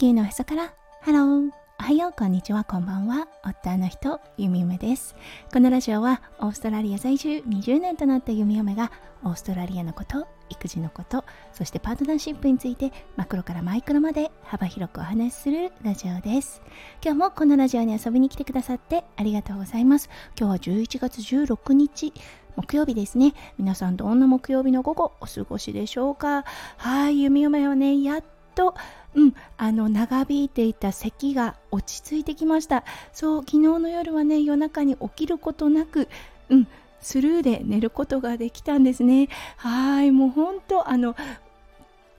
[0.00, 0.72] 地球のへそから
[1.02, 1.50] ハロー。
[1.78, 2.12] おはよう。
[2.18, 2.64] こんにちは。
[2.64, 3.28] こんばんは。
[3.44, 5.14] 夫の人ゆみ嫁です。
[5.52, 8.90] このラジオはオーストラリア在住20年となったゆみ嫁が
[9.24, 16.62] オーストラリアのこと育児のことそしてパートナーシップについてマクロからマイクロまで幅広くお話しするラジオです。
[17.04, 20.08] 今日もこのラジオに遊びに来てくださってありがとうございます。
[20.34, 22.14] 今日は11月16日
[22.56, 23.34] 木曜日ですね。
[23.58, 26.46] 皆さんどんな木曜日の午後お過ごしでしょうか？
[26.78, 28.24] はい弓嫁はねやっ
[28.60, 28.74] と
[29.12, 32.84] うん、あの長引いていた咳が落ち着いてきました。
[33.12, 36.08] そう昨日の夜はね夜中に起きることなく、
[36.48, 36.68] うん、
[37.00, 39.28] スルーで寝ることができたんですね。
[39.56, 41.16] はいもう本当あの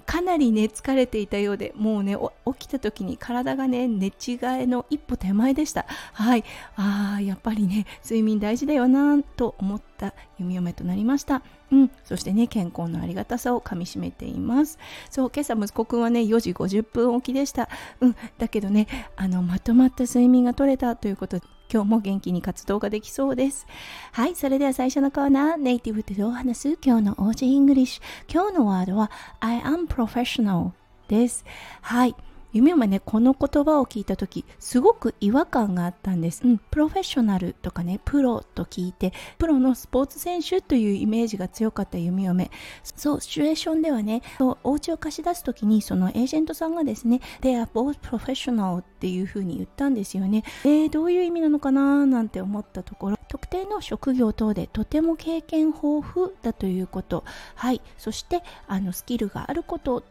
[0.05, 5.85] かなりね疲れていたようでもうね起きた時に体がね寝違えの一歩手前でした。
[6.13, 6.43] はい。
[6.75, 11.41] あーやっぱりね睡眠大事だよなと思った弓嫁となりました。
[11.71, 11.91] うん。
[12.03, 14.79] そしてね健康のありがたさをかみしめています。
[15.09, 17.69] そう今朝息子くんはね4時50分起きでした。
[17.99, 18.15] うん。
[18.37, 23.65] だけどねあのまとまった睡眠が取れたということで今日も元気に活動ができそうです。
[24.11, 28.33] はい、それでは最初のコーナー、ネイティブでどう話す今日の Aussie English。
[28.33, 30.71] 今日のワードは I am professional
[31.07, 31.45] です。
[31.81, 32.15] はい。
[32.53, 42.51] 弓嫁はねこの言葉を聞いた時すごく違和感があったんです、うん、プロフェッショナルとかねプロと聞いてプロのスポーツ選手というイメージが強かった弓嫁。
[42.83, 44.21] そうシチュエーションではね
[44.63, 50.43] お家を貸し出す時にそのエージェントさんがですね They are both professional っていう風に言ったんですよね。
[50.63, 53.17] えー、どういう意味なのかななんて思ったところ。
[53.27, 57.23] 特定の職業等でとても経験豊富だということ。
[57.55, 57.81] はい。
[57.97, 60.03] そしてあのスキルがあること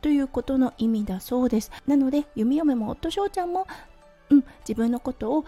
[0.00, 3.66] ということの意味だそうですなので弓嫁も夫翔ちゃんも、
[4.30, 5.44] うん、自分のことを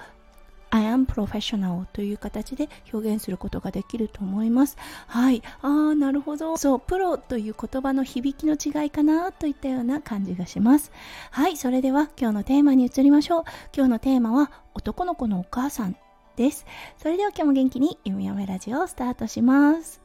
[0.75, 4.79] I am professional という形で表現することができると思います。
[5.07, 5.43] はい。
[5.61, 6.57] ああ、なるほど。
[6.57, 10.91] そう、プロという言葉の響きの違いかなといったような感じがします。
[11.31, 11.59] はい。
[11.59, 13.45] それでは今日のテーマに移りましょう。
[13.77, 15.95] 今日のテーマは男の子のお母さん
[16.37, 16.65] です。
[16.97, 20.01] それでは今日も元気に弓嫁ラジオをスタートします。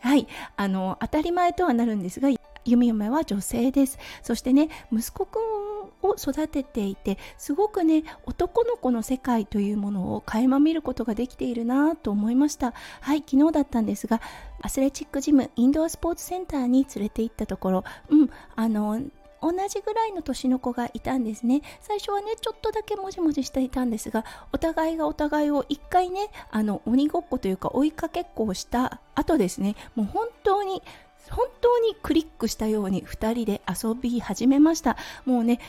[0.00, 0.26] はい。
[0.56, 2.28] あの、当たり前とはなるんですが、
[2.64, 3.98] 弓嫁は女性です。
[4.22, 5.62] そしてね息子くん
[6.02, 12.74] を育てていてすごくね男の子の世界というものを垣間見ることができているなと思いました。
[13.00, 14.20] はい昨日だったんですが
[14.60, 19.00] アスレチックジムインドアスポーツセンターに連れて行ったところうんあの
[19.42, 21.62] 同じぐらいの年の子がいたんですね。
[21.80, 29.74] 最初はねちょっとだけもじもじしていたんですがお互いがお互いを一回ねあの鬼ごっこというか追いかけっこをした後ですね。
[29.96, 30.82] もう本当に
[31.30, 34.96] 本当にクリックしたように2人で遊び始めました。
[35.24, 35.60] もうね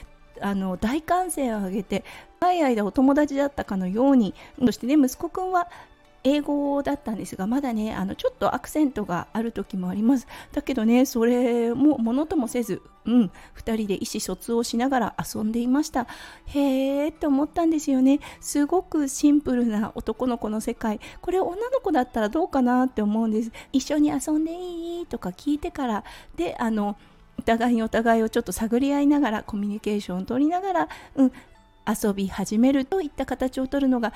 [0.42, 2.04] あの大歓声を上げて
[2.40, 5.68] 長い間お友達だったかのようにそしてね息子くんは
[6.24, 10.28] 英語だったんですがまだねあのちょっとアクセントがある時もあります。
[10.52, 16.08] だけどねそれもものともせずうん2人で意思疎通をしながら遊んでいました。
[16.46, 18.20] へえって思ったんですよね。
[18.40, 21.00] すごくシンプルな男の子の世界。
[21.22, 23.52] これ女の子だったらどうかなって思うんです。
[23.72, 26.04] 一緒に遊んでいいとか聞いてから。
[26.36, 26.96] であの
[27.38, 31.32] お互いにお互いをちょっと探り合いながらコミュニケーションを取りながら、うん、
[31.88, 34.14] 遊び始めるといった形をとるのが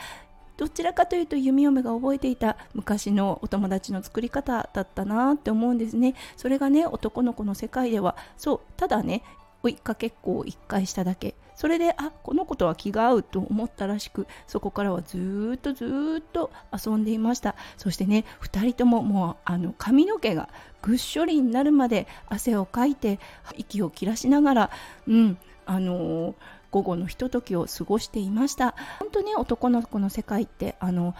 [0.57, 6.15] どちらかというと弓嫁が覚えていた昔のお友達の作り方だったなって思うんですね。
[6.35, 9.23] それがね男の子の世界ではそうただね
[9.63, 11.35] 追いかけっこを1回しただけ。
[11.55, 15.85] それであこの子とは気が合うと思ったらしくそこからはずっとず
[16.19, 17.55] っと遊んでいました。
[17.77, 20.49] そしてね2人とももうあの髪の毛が
[20.81, 23.19] ぐっしょりになるまで汗をかいて
[23.55, 24.71] 息を切らしながら
[25.07, 26.35] うんあのー
[26.71, 28.75] 午後のひとときを過ごしていました。
[28.99, 31.15] 本当ね男の子の世界ってあの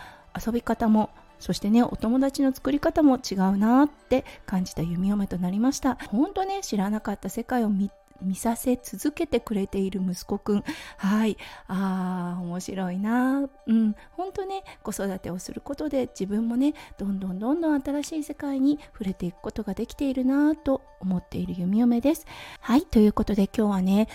[0.45, 1.09] 遊び方も
[1.39, 5.95] そしてねお友達の作り方も違うなって感じた弓嫁となりました。
[6.09, 7.91] 本当ね知らなかった世界を見
[8.33, 10.63] させ続けてくれている息子くん。
[10.97, 11.37] はい。
[11.67, 13.95] あー面白いなうん。
[14.13, 22.25] 本当ね子育てをすることで自分もねどんどんどんどん新しい世界に触れていくことができているなと思っている弓嫁です。
[22.59, 22.81] はい。
[22.81, 24.07] ということで今日はね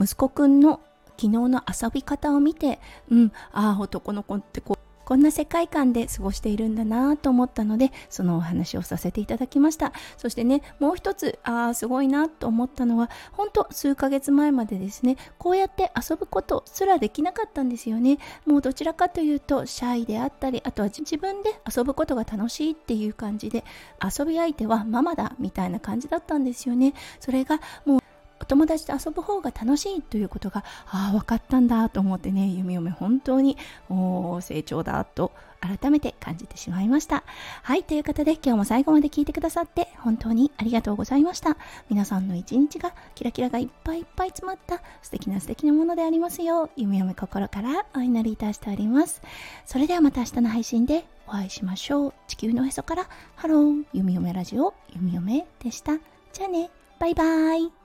[0.00, 0.80] 息子くんの
[1.20, 2.80] 昨日の遊び方を見て
[3.10, 9.92] うんああ男の子ってこうこんな世界観で過ごしているんだなと思ったのでそのお話をさせていただきました。
[10.16, 18.18] そしてねもう一つああすごいなと思ったのは本当数ヶ月前までですねこうやって遊ぶことすらできなかったんですよね。
[18.46, 23.64] もうどちらかというとシャイであったりあとは自分で遊ぶことが楽しいっていう感じで
[24.00, 26.94] 遊び相手はママだみたいな感じだったんですよね。
[27.18, 27.99] それがもう
[28.40, 33.56] お友達と遊ぶ方が楽しいということがああ分かったんだと思ってね弓嫁本当に
[33.88, 37.22] お成長だと改めて感じてしまいました。
[37.62, 41.56] はいということで今日も最後まで聞いてくださって本当にありがとうございました。
[41.90, 49.20] 皆さんの一日がキラキラがいっぱいいっぱい詰まった素敵な素敵なものでありますよう弓嫁心からお祈りいたしております。
[49.66, 52.14] それではまた明日の配信でお会いしましょう。
[52.26, 55.98] 地球のへそからハロー弓嫁ラジオ弓嫁でした。
[56.32, 57.79] じゃあねバイバイ。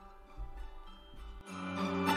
[1.48, 2.15] Música